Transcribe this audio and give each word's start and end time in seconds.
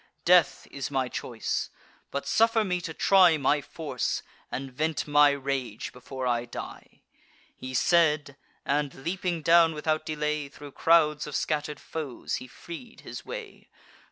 Death 0.25 0.65
is 0.71 0.89
my 0.89 1.07
choice; 1.09 1.69
but 2.09 2.25
suffer 2.25 2.63
me 2.63 2.81
to 2.81 2.91
try 2.91 3.37
My 3.37 3.61
force, 3.61 4.23
and 4.51 4.73
vent 4.73 5.07
my 5.07 5.29
rage 5.29 5.93
before 5.93 6.25
I 6.25 6.43
die." 6.45 7.03
He 7.55 7.75
said; 7.75 8.35
and, 8.65 8.95
leaping 9.03 9.43
down 9.43 9.75
without 9.75 10.03
delay, 10.03 10.49
Thro' 10.49 10.71
crowds 10.71 11.27
of 11.27 11.35
scatter'd 11.35 11.79
foes 11.79 12.37
he 12.37 12.47
freed 12.47 13.01
his 13.01 13.27
way. 13.27 13.69